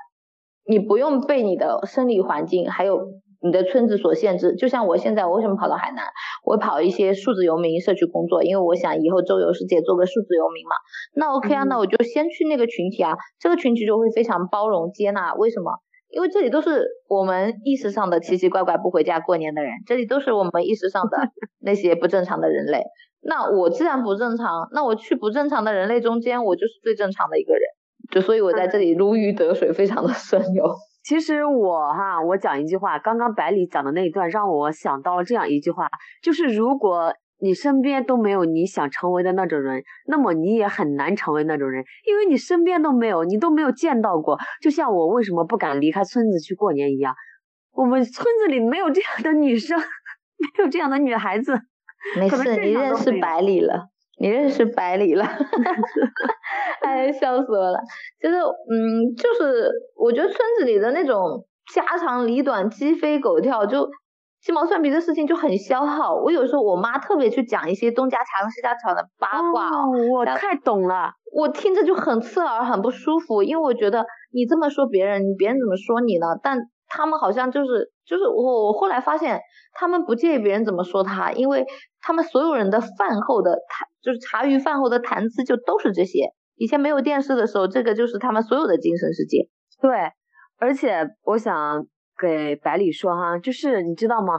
[0.66, 2.98] 你不用被你的生理环境还有
[3.44, 4.57] 你的村子所限制。
[4.57, 6.04] 就像我现在，我为什么跑到海南？
[6.44, 10.74] 我跑一些数字游民社区工作，因为我想以后周游世界，做个数字游民嘛。
[11.14, 15.35] 那 OK 啊，那我就先去那个群体啊，这个群体就会非常包容接纳。
[15.35, 15.70] 为什么？
[16.11, 21.18] 因为这里都是我们意识上的奇奇怪怪不回家过年的人，这里都是我们意识上的
[21.61, 22.85] 那些不正常的人类。
[23.20, 27.62] 那我自然不正常，那我去不正常的人类中间，我就是最正常的一个人。
[28.12, 30.64] 就所以我在这里如鱼得水，非常的顺溜。
[31.04, 35.88] 其实我哈，我讲一句话，刚刚百里讲的那一段让我想到了这样一句话，
[36.22, 37.14] 就是如果。
[37.40, 44.38] 你身边都没有你想成为的那种人，那么你也很难成为那种人，因为你身边都没有，你都没有见到过。
[44.62, 47.12] 就像我为什么不敢离开村子去过年一样，
[47.72, 51.60] 我们村子里没有这样的女生，没有这样的女孩子。
[52.16, 53.88] 没事，你认识百里了，
[54.18, 55.26] 你认识百里了
[56.94, 57.78] 哎，笑死我了。
[58.20, 63.88] 就是，嗯，就是我觉得村子里的那种家长里短、鸡飞狗跳，就。
[64.44, 66.14] 鸡毛蒜皮的事情就很消耗。
[66.16, 69.70] 我有时候我妈特别去讲一些东家长西家长的八卦，
[70.12, 73.42] 我太懂了，我听着就很刺耳，很不舒服。
[73.42, 74.04] 因为我觉得
[74.35, 76.26] 你这么说别人，别人怎么说你呢？
[76.42, 79.40] 但他们好像就是就是我我后来发现，
[79.72, 81.64] 他们不介意别人怎么说他，因为
[82.02, 86.35] 他们所有人的饭后的谈，就是茶余饭后的谈资就都是这些。
[86.56, 89.48] 以前没有电视的时候，这个就是他们所有的精神世界。
[89.80, 90.12] 对，
[90.58, 91.86] 而且我想。
[92.16, 94.38] 给百里说哈，就是你知道吗？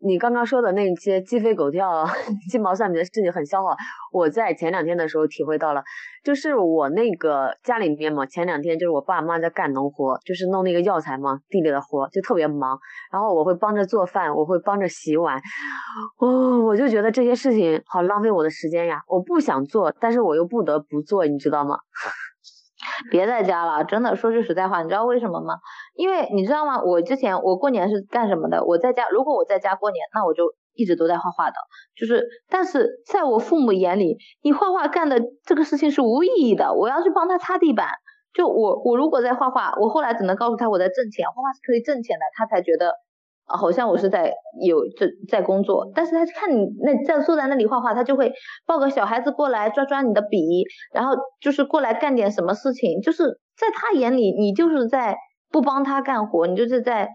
[0.00, 2.06] 你刚刚说的那些鸡飞狗跳、
[2.50, 3.76] 鸡毛蒜皮的事情很消耗。
[4.12, 5.82] 我在前两天的时候体会到了，
[6.24, 12.78] 就是我那个家里面嘛，前两天就是我爸妈在干农活，就是弄那个药材嘛，地里的活就特别忙。
[13.12, 15.40] 然后我会帮着做饭，我会帮着洗碗。
[16.18, 19.02] 哦，我就觉得这些事情好浪费我的时间呀！
[19.08, 21.76] 我不想做，但是我又不得不做，你知道吗？
[23.10, 25.54] 别在家了，真的说句实在话，你知道为什么吗？
[25.94, 26.82] 因为你知道吗？
[26.82, 28.64] 我之前我过年是干什么的？
[28.64, 31.56] 我在家，如果我在家过年，那我就一直都在画画的。
[31.96, 36.74] 就是，但是在我父母眼里，你画画干的这个事情是无意义的。
[36.74, 37.88] 我要去帮他擦地板。
[38.34, 42.94] 就我我如果在画画，我后来只能告诉他我在挣钱，画画是可以挣钱的，他才觉得。
[43.48, 48.32] 啊，好像我是在有在在工作，但是他看你那在坐在那里画画，他就会
[48.66, 53.24] 抱个小孩子过来抓抓你的笔，然后就是过来干点什么事情，就是
[53.56, 55.16] 在他眼里你就是在
[55.50, 57.08] 不帮他干活，你就是在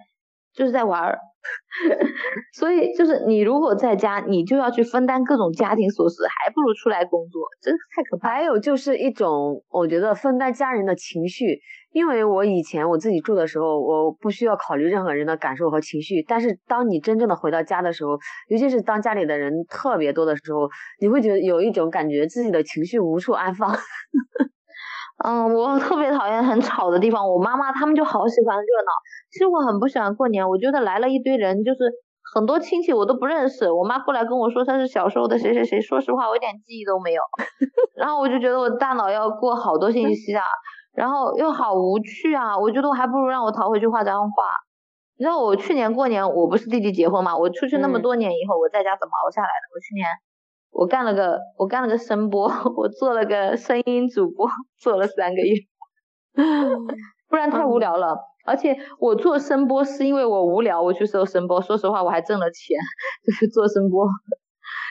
[0.54, 1.20] 就是在玩儿。
[2.54, 8.30] 所以就是你如果在家，你就要去分担各种家庭琐事，还不如出来工作，真太可怕。
[8.30, 11.60] 还有就是一种，我觉得分担家人的情绪，
[11.94, 23.78] 因为我以前我自己住的时候，我不需要考虑任何人的感受和情绪，但是当你真正的回到家的时候，尤其是当家里的人特别多的时候，你会觉得有一种感觉，自己的情绪无处安放。
[25.24, 27.30] 嗯，我特别讨厌很吵的地方。
[27.30, 28.92] 我妈妈他们就好喜欢热闹。
[29.32, 31.80] 其实我很不喜欢过年，我觉得来了一堆人，就是
[32.34, 33.72] 很多亲戚我都不认识。
[33.72, 37.22] 我妈过来跟我说她是小时候的谁谁谁，说实话我一点记忆都没有。
[37.96, 40.44] 然后我就觉得我大脑要过好多信息啊，
[40.94, 42.58] 然后又好无趣啊。
[42.58, 44.44] 我觉得我还不如让我逃回去画张画。
[45.16, 49.64] 你知道我去年过年我不是弟弟结婚嘛，我出去那么多年以后，我在家怎么熬下来的？
[49.76, 50.08] 我去年。
[50.74, 54.48] 我干了个，我干了个声波， 我做了个声音主播，
[54.80, 55.56] 做了三个月，
[57.30, 58.18] 不然太无聊了。
[58.46, 61.62] 而且我做声波是因为我无聊，我去做声波。
[61.62, 62.78] 说实话，我还挣了钱，
[63.26, 64.06] 就是做声波。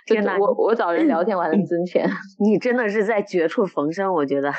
[0.07, 2.09] 天呐，我我找人聊天我还能挣钱。
[2.41, 4.51] 你真的是在绝处逢生，我觉得。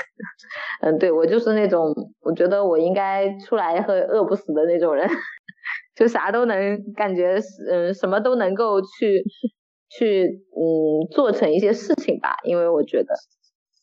[0.82, 5.10] 嗯，对我就是那种，我觉得我应该出来会饿不死的那种人，
[5.96, 7.38] 就啥都能，感觉
[7.72, 9.24] 嗯什么都能够去。
[9.97, 10.25] 去
[10.56, 13.13] 嗯做成一些事情吧，因为我觉得，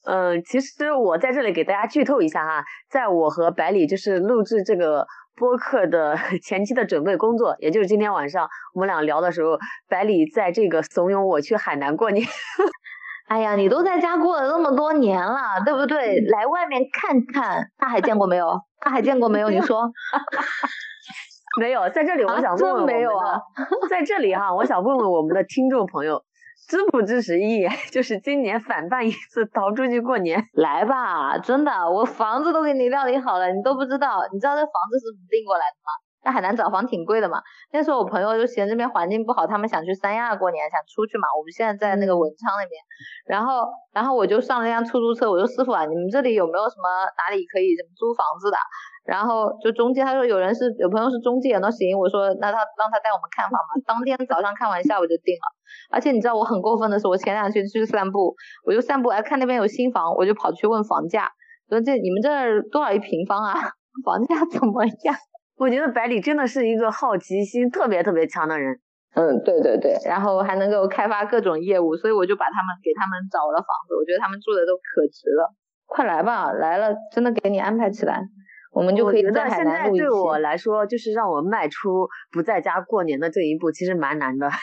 [0.07, 12.27] 嗯，其实我在这里给大家剧透一下哈，在我和百里就是录制这个播客的 前期的准备工作，也就是今天晚上我们俩聊的时候，百里在这个怂恿我去海南过年。
[13.29, 16.19] 哎呀，你都在家过了那么多年了，对不对？
[16.21, 18.61] 来外面看看，大海见过没有？
[18.85, 19.49] 大海见过没有？
[19.51, 19.93] 你说。
[21.59, 23.41] 没有，在这里我想问真问没有啊
[23.89, 26.23] 在这里哈，我想问问我们的听众朋友，
[26.69, 30.45] 支不支持一言， 就是今年反办一次逃出去过年？
[30.53, 34.23] 来吧，真的，我房子都给你料理好了，你都不知道。
[34.33, 35.91] 你知道这房子是怎么订过来的吗？
[36.23, 37.41] 在海南找房挺贵的嘛。
[37.73, 41.27] 那时候我朋友就嫌这边环境不好，他们想去三亚过年，想出去嘛。
[41.39, 42.77] 我们现在在那个文昌那边，
[43.27, 46.87] 然后然后我就上了辆出租车，我说师傅啊，你们这里有没有什么
[47.17, 48.57] 哪里可以怎么租房子的？
[49.05, 53.83] 然后就中介，他说有人是有朋友是中介，那行，我说那他让他带我们看房嘛。
[53.87, 55.47] 当天早上看完，下午就定了。
[55.91, 58.35] 而且你知道我很过分的是，我前两天去散步，
[58.67, 61.31] 我就散步，哎，看那边有新房，我就跑去问房价，
[61.69, 63.55] 说这你们这儿多少一平方啊？
[64.05, 65.17] 房价怎么样？
[65.59, 68.79] 我觉得百里真的是一个好奇心特别特别强的人。
[69.15, 75.53] 嗯，对对对，然后还能够开发各种业务，所以我就把他们给他们找了房子，我觉得他们住的都可值了。
[75.87, 78.23] 快来吧，来了真的给你安排起来，
[78.73, 80.05] 我们就可以在海得现在南录一期。
[80.05, 84.49] 对我来说，就是让我迈出不在家过年的这一步，其实蛮难的。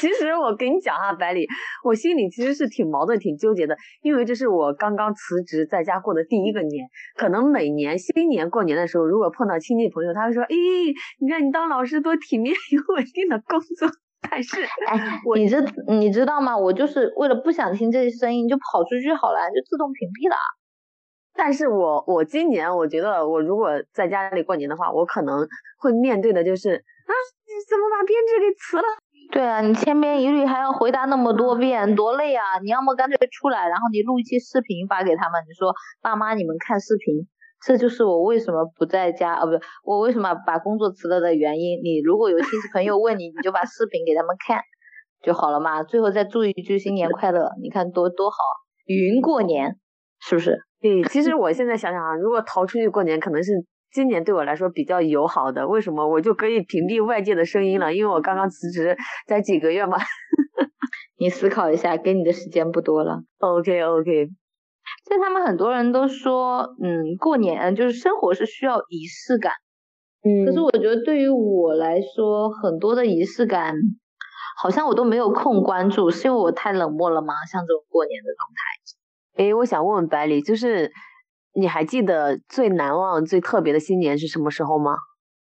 [0.00, 1.46] 其实我跟你讲哈，百里，
[1.84, 6.88] 我心里其实是挺矛盾、挺纠结的，因为这是我刚刚辞职在家过的第一个年。
[7.16, 13.88] 可能每年新年过年的时候，如果碰到亲戚朋友，他会说：“咦，你看你当老师多体面， 有稳定的工作。”
[14.28, 16.56] 但是，哎，我你知你知道吗？
[16.56, 20.36] 我就是为了不想听这些声音，就跑出去好了，就自动屏蔽了。
[21.36, 25.46] 但是我我今年我觉得，我如果在家里过年的话，我可能
[25.78, 27.12] 会面对的就是啊，
[27.46, 28.84] 你怎么把编制给辞了？
[29.32, 32.44] 对啊，你千篇一律还要回答那么多遍，多累啊！
[32.62, 37.26] 你要么干脆出来，然后你录一期视频发给他们，你说爸妈你们看视频，
[37.66, 41.80] 这就是我为什么不在家啊，不是我为什么把工作辞了的原因。
[41.82, 44.60] 你如果有亲戚朋友问你，你就把视频给他们看
[45.22, 45.82] 就好了嘛。
[45.82, 48.36] 最后再祝一句新年快乐，你看多多好，
[48.84, 49.78] 云过年
[50.28, 50.58] 是不是？
[50.80, 53.52] 对，其实我现在想想啊，如果逃出去过年，可能是
[53.92, 55.66] 今年对我来说比较友好的。
[55.68, 56.08] 为什么？
[56.08, 59.96] 我就可以屏蔽外界的声音了，因为我刚刚辞职才几个月嘛。
[61.16, 63.22] 你思考一下，给你的时间不多了。
[63.38, 64.26] OK OK，
[65.06, 69.52] 所以他们很多人都说，嗯，过年嗯就是生活是需要仪式感。
[70.26, 73.74] 嗯可是我觉得对于我来说，很多的仪式感
[74.58, 77.34] 好像我都没有空关注，是因为我太冷漠了吗？
[77.50, 79.03] 像这种过年的状态。
[79.36, 80.92] 诶，我想问问百里，就是
[81.54, 84.94] 你还记得最难忘、最特别的新年是什么时候吗？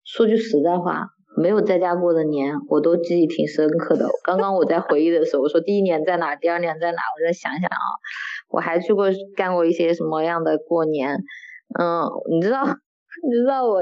[0.04, 4.08] 说句实在话，没有在家过的年，我都记忆挺深刻的。
[4.24, 7.82] 刚刚我在回忆的时候，我说第一年在哪，第二年在哪，我再想想啊，
[8.50, 11.18] 我还去过干过一些什么样的过年？
[11.80, 12.62] 嗯，你知道，
[13.26, 13.82] 你知道我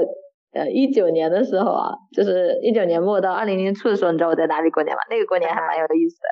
[0.52, 5.02] 呃一九年的时候啊，就是一九年末到二零年初的时候，你知道我在哪里过年吗？
[5.10, 6.28] 那个过年还蛮有意思的。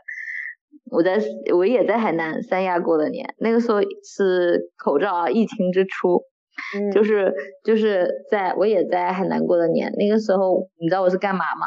[0.90, 1.18] 我在
[1.54, 6.22] 我也在海南三亚过的年，那个时候是口罩啊疫情之初，
[6.76, 7.32] 嗯就是
[7.64, 11.66] 就是在我也在海南过的年，那个时候你知道我是干嘛吗？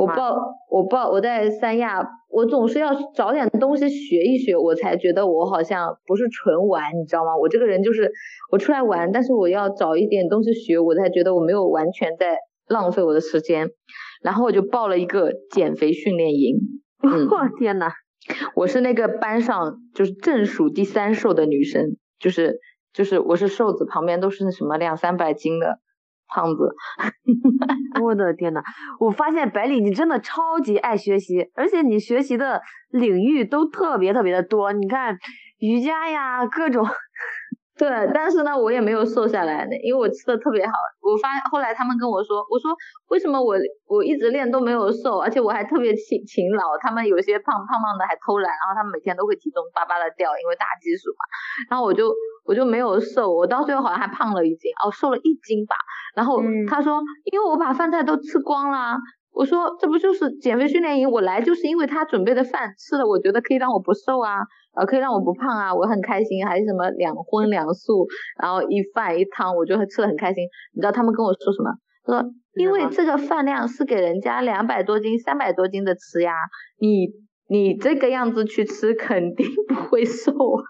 [0.00, 0.36] 我报
[0.68, 7.36] 我报我在三亚，我总是要找点东西学一学，我才觉得我好像不是纯玩，你知道吗？
[7.40, 8.10] 我这个人就是
[8.50, 12.36] 我出来玩，但是我要找一点东西学，我才觉得我没有完全在
[12.68, 13.68] 浪费我的时间。
[14.24, 16.56] 然后我就报了一个减肥训练营，
[17.04, 17.90] 嗯我 天呐，
[18.54, 22.60] 我是那个班上就是正数第三瘦的女生，就是
[22.92, 25.80] 就是我是瘦子，旁边都是什么两三百斤的
[26.26, 26.74] 胖子。
[28.02, 28.62] 我的天呐！
[29.00, 32.60] 我发现百里你真的超级爱学习，而且你学习的
[32.90, 34.72] 领域都特别特别的多。
[34.72, 35.16] 你看
[35.58, 36.86] 瑜伽呀，各种
[37.78, 40.72] 对，但是呢，我也没有瘦下来呢，因为我吃的特别好。
[41.02, 42.74] 我发后来他们跟我说，我说
[43.08, 43.54] 为什么我
[43.86, 46.78] 我一直练都没有瘦，而且我还特别勤勤劳。
[46.80, 51.22] 他们有些胖胖胖的还偷懒，然后他们每天都会体重巴巴的掉，因为大基数嘛。
[51.68, 52.10] 然后我就
[52.46, 55.76] 我就没有瘦，我到最后好像还胖了一斤，哦，瘦了一斤吧。
[56.16, 58.96] 然后嗯他说，因为我把饭菜都吃光啦。
[59.36, 61.10] 我说这不就是减肥训练营？
[61.10, 64.38] 我来就是因为他准备的饭吃了，我觉得可以让我不瘦啊，
[64.74, 66.46] 呃，可以让我不胖啊，我很开心。
[66.46, 68.06] 还是什么两荤两素，
[68.40, 70.42] 然后一饭一汤，我就吃的很开心。
[70.74, 71.70] 你知道他们跟我说什么？
[72.06, 76.32] 他说因为这个饭量是给人家两百多斤、三百多斤的吃呀，
[76.80, 77.08] 你
[77.46, 80.64] 你这个样子去吃肯定不会瘦啊。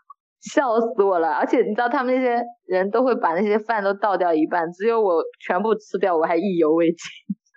[0.53, 1.33] 笑死我了！
[1.33, 6.97] 而且你知道他们那些人都会把那些饭都倒掉一半，只有我全部吃掉，我还意犹未尽。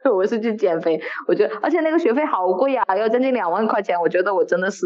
[0.10, 4.86] 我是去减肥，我觉得，而且那个学费好贵啊，要将近两万块钱，我觉得我真的是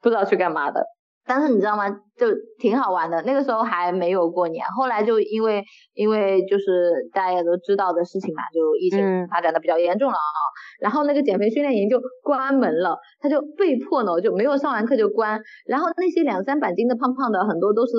[0.00, 0.84] 不知道去干嘛的。
[1.24, 1.88] 但是你知道吗？
[2.18, 2.26] 就
[2.58, 3.22] 挺好玩的。
[3.22, 5.62] 那个时候还没有过年，后来就因为
[5.94, 10.38] 因为就是大家也都知道的事情嘛，就疫情嗯发展的比较严重了啊。
[10.80, 15.40] 然后那个减肥训练营就关门了，他就被迫呢就没有上完课就关。
[15.64, 17.92] 然后那些两三百斤的胖胖的，很多都是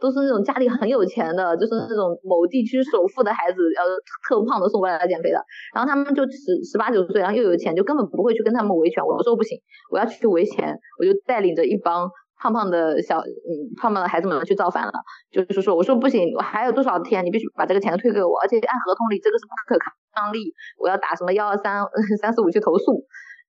[0.00, 3.84] 都是那种家里很有钱的，就是那种某地区首富的孩子，呃，
[4.26, 5.38] 特胖的送过来来减肥的。
[5.74, 9.04] 然后他们就十十八九岁，然后又有钱，就根本不会去跟他们维权。
[9.04, 9.60] 我说不行，
[9.92, 14.92] 我要去维权，我就带领着一帮胖胖的小嗯胖胖的孩子们去造反了。
[15.30, 19.78] 就是说，我说不行，我还有多少天，你必须把这个钱退给我，而且按合同里这个是不可
[20.14, 21.84] 抗力，我要打什么幺二三
[22.20, 23.04] 三四五去投诉。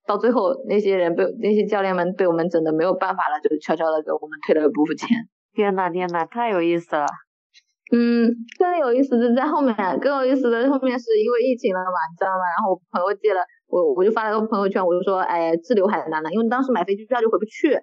[0.07, 5.07] 到最后，那些人被那些教练们被我们整的没有办法了，就悄悄的给我们退了一部分钱。
[5.53, 7.05] 天呐天呐，太有意思了。
[7.91, 12.43] 嗯，更有意思的在后面，更有意思的后面是因为疫情了嘛，你知道吗？
[12.55, 17.77] 然后我朋友借了我，我就发了个朋友圈，我就说，哎，滞留海南了，因为当时买飞机票就回不去。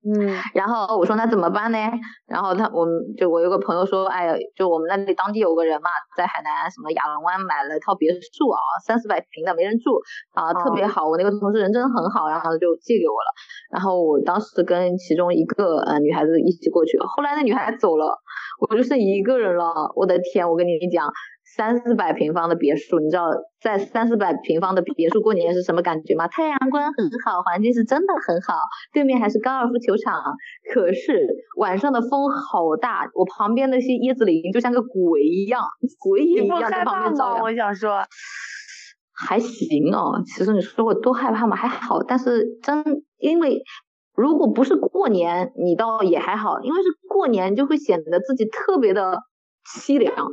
[0.00, 1.78] 嗯，然后我说那怎么办呢？
[2.26, 10.00] 然后他我们就我有个朋友说，哎呀，就我们那里当地有个人嘛，在海南什么亚龙湾买了一套别墅啊，三四百平的没人住
[10.32, 11.06] 啊，特别好。
[11.06, 13.28] 我那个同事人真的很好，然后就借给我了。
[13.70, 18.16] 然后我当时跟其中一个呃女孩子一起过去，后来那女孩走了，
[18.58, 19.92] 我就剩一个人了。
[19.94, 21.06] 我的天，我跟你讲。
[21.56, 23.24] 三四百平方的别墅，你知道
[23.60, 26.28] 在三四百平方的别墅过年是什么感觉吗？
[26.28, 28.54] 太阳光很好，环境是真的很好，
[28.92, 30.22] 对面还是高尔夫球场。
[30.72, 31.26] 可是
[31.58, 35.64] 晚上的风好大，我旁边那些椰子林就像个鬼一样，
[35.98, 38.04] 鬼一样在旁边照我想说，
[39.12, 40.22] 还行哦。
[40.24, 41.56] 其实你说我多害怕嘛？
[41.56, 42.84] 还好，但是真
[43.18, 43.60] 因为
[44.14, 49.18] 如果不是过年，你倒也还好，因为是过年就会显得自己特别的
[49.66, 50.28] 凄凉。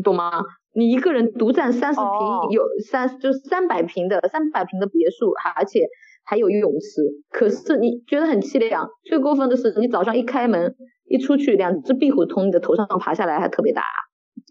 [0.00, 0.30] 你懂吗？
[0.72, 5.86] 你一个人独占三十平，有三就三百平的三百平的别墅，而且
[6.24, 7.02] 还有游泳池。
[7.28, 8.88] 可是你觉得很凄凉。
[9.04, 10.74] 最过分的是，你早上一开门
[11.04, 13.82] 一出去，两只壁虎从你的头上爬下来，还特别大，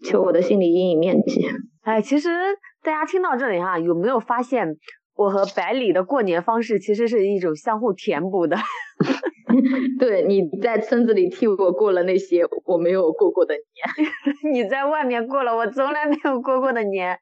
[0.04, 1.44] 求我的心理阴影面积。
[1.82, 2.28] 哎，其实
[2.84, 4.76] 大家听到这里哈，有没有发现
[5.16, 8.56] 我和百里的过年方式其实是一种相互填补的？
[9.98, 17.18] 对，你在村子里替我过了那些我没有过过的年， 你在外面过了我从来没有过过的年。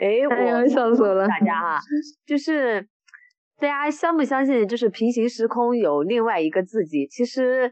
[0.00, 1.78] 哎，我笑死了，大家啊，
[2.26, 2.86] 就是
[3.58, 7.06] 大家相不相信，就是平行时空有另外一个自己？
[7.06, 7.70] 其实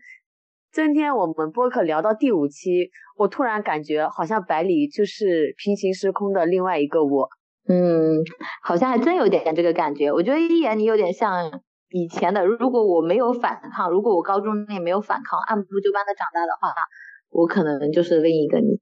[0.72, 7.28] 今天我们播客聊到第五期，我突然感觉好像百里就是平行时空的另外一个我。
[7.68, 8.22] 嗯，
[8.62, 10.12] 好像还真有点这个感觉。
[10.12, 11.62] 我觉得一眼你有点像。
[11.90, 16.72] 以前的，如果我没有反抗，如果我高中那没有反抗，按部就班的长大的话，
[17.30, 18.80] 我可能就是另一个你。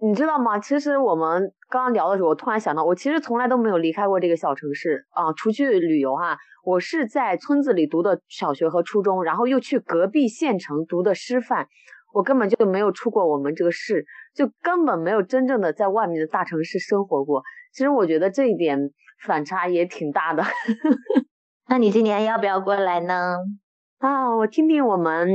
[0.00, 0.58] 你知道吗？
[0.58, 6.36] 其实我们刚刚聊的时候，我突然想到，我其实从来都没有离开过这个小城市啊，出去旅游哈。
[6.64, 11.66] 我是在村子里读的小学和初中，然后又去隔壁县城读的师范，
[12.12, 14.04] 我根本就没有出过我们这个市，
[14.34, 17.42] 就根本没有真正的在外面的大城市生活过。
[17.72, 18.90] 其实我觉得这一点
[19.24, 20.42] 反差也挺大的。
[21.70, 23.36] 那你今年要不要过来呢？
[23.98, 25.28] 啊，我听听我们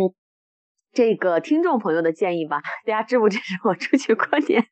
[0.91, 2.59] 这个听众朋友的建议吧。
[2.87, 4.65] 大家支不支持我出去过年？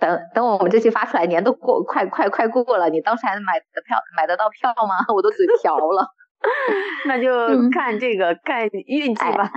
[0.00, 4.96] 等 等，我们这期发出来，年都过快快快过了，你当时还买的票买得到票吗？
[5.14, 6.08] 我都嘴瓢了。
[7.06, 9.52] 那就看这个看运气吧。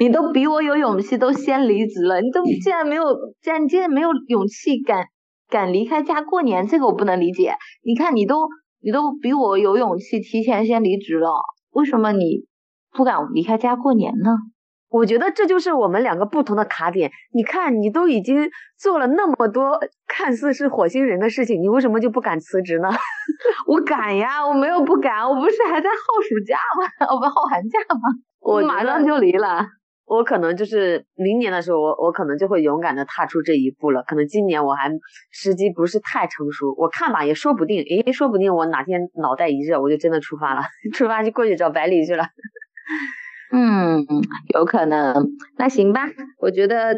[0.00, 2.20] 你都比我有勇气，都先离职了。
[2.20, 3.04] 你都竟然没有，
[3.40, 5.06] 竟然竟然没有勇气敢
[5.48, 7.54] 敢离开家过年，这个我不能理解。
[7.84, 8.48] 你看你都。
[8.80, 11.30] 你都比我有勇气提前先离职了，
[11.72, 12.46] 为什么你
[12.92, 14.36] 不敢离开家过年呢？
[14.88, 17.10] 我觉得这就是我们两个不同的卡点。
[17.34, 18.48] 你看，你都已经
[18.78, 22.88] 做了那么多看似是火星人的事情，你为什么就不敢辞职呢？
[23.66, 27.06] 我敢呀，我没有不敢，我不是还在耗暑假吗？
[27.12, 28.00] 我不耗寒假吗？
[28.40, 29.66] 我马上就离了。
[30.06, 34.04] 我可能就是明年的时候，我我可能就会勇敢的踏出这一步了。
[34.06, 34.90] 可能今年我还
[35.32, 37.82] 时机不是太成熟，我看吧，也说不定。
[37.82, 40.62] 诶，说不定我哪天脑袋一热，我就真的出发了，
[40.94, 42.24] 出发就过去找百里去了。
[43.52, 44.06] 嗯，
[44.54, 45.12] 有可能。
[45.58, 46.02] 那行吧，
[46.38, 46.96] 我觉得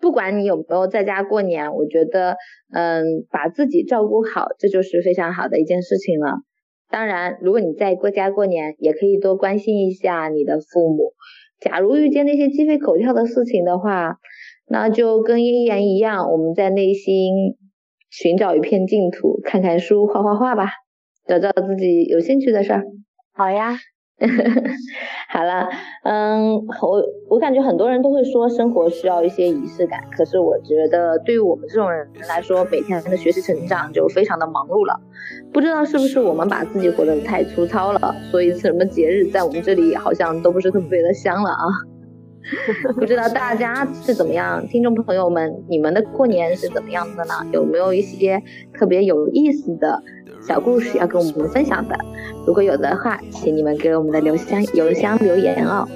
[0.00, 2.36] 不管你有没有在家过年，我觉得
[2.72, 6.38] 嗯，把自己照顾好，这就是非常好的一件事情了。
[6.90, 11.12] 当然，如果你在过家过年，也可以多关心一下你的父母。
[11.60, 14.18] 假如遇见那些鸡飞狗跳的事情的话，
[14.68, 17.56] 那就跟依言一样，我们在内心
[18.10, 20.70] 寻找一片净土，看看书，画画画吧，
[21.26, 22.84] 找找自己有兴趣的事儿。
[23.32, 23.76] 好呀。
[25.30, 25.68] 好了，
[26.02, 34.98] 嗯，我我感觉很多人都会说生活需要一些仪式感，可是我觉得对于我们这种人来说，每天的学习成长就非常的忙碌了。
[35.52, 41.64] 不知道是不是我们把自己活得太粗糙了，所以什么节日在我们这里好像都不是特别的香了啊？
[42.96, 47.34] 不知道大家是怎么样听众朋友们你们的过年是怎么样的呢？
[47.52, 48.42] 有没有一些
[48.72, 50.02] 特别有意思的
[50.40, 51.96] 小故事要跟我们分享的？
[52.46, 55.86] 如果有的话请你们给我们的留香邮箱留言哦。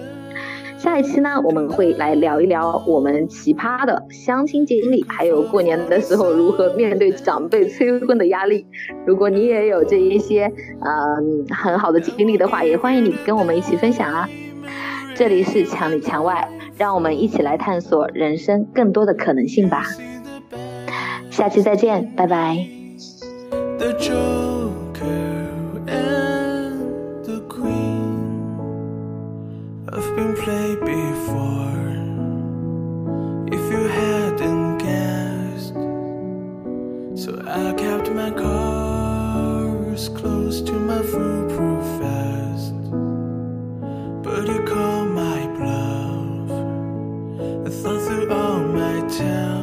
[0.76, 8.66] 下一期呢我们会来聊一聊我们奇葩的相亲经历还有过年的时候如何面对长辈催婚的压力。
[9.06, 14.28] 如果你也有这一些嗯很好的经历的话也欢迎你跟我们一起分享啊。
[15.14, 19.84] 这里是墙里墙外让我们一起来探索人生更多的可能性吧。
[21.30, 22.66] 下期再见拜拜。
[37.14, 41.71] So i kept my car slow to my floor
[48.32, 49.61] all my town.